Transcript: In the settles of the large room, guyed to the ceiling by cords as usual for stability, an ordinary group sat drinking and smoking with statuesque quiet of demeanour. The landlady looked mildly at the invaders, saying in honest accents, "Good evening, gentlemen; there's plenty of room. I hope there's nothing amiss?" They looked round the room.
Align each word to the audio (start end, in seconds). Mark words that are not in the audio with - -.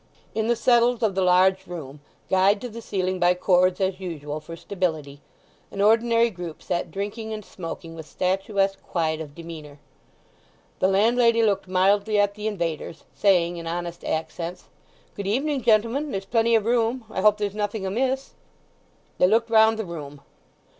In 0.33 0.47
the 0.47 0.55
settles 0.55 1.03
of 1.03 1.13
the 1.13 1.21
large 1.21 1.67
room, 1.67 2.01
guyed 2.27 2.59
to 2.61 2.69
the 2.69 2.81
ceiling 2.81 3.19
by 3.19 3.35
cords 3.35 3.79
as 3.79 3.99
usual 3.99 4.39
for 4.39 4.55
stability, 4.55 5.21
an 5.69 5.79
ordinary 5.79 6.31
group 6.31 6.63
sat 6.63 6.89
drinking 6.89 7.31
and 7.33 7.45
smoking 7.45 7.93
with 7.93 8.07
statuesque 8.07 8.81
quiet 8.81 9.21
of 9.21 9.35
demeanour. 9.35 9.77
The 10.79 10.87
landlady 10.87 11.43
looked 11.43 11.67
mildly 11.67 12.19
at 12.19 12.33
the 12.33 12.47
invaders, 12.47 13.03
saying 13.13 13.57
in 13.57 13.67
honest 13.67 14.03
accents, 14.03 14.63
"Good 15.13 15.27
evening, 15.27 15.61
gentlemen; 15.61 16.09
there's 16.09 16.25
plenty 16.25 16.55
of 16.55 16.65
room. 16.65 17.05
I 17.11 17.21
hope 17.21 17.37
there's 17.37 17.53
nothing 17.53 17.85
amiss?" 17.85 18.31
They 19.19 19.27
looked 19.27 19.51
round 19.51 19.77
the 19.77 19.85
room. 19.85 20.21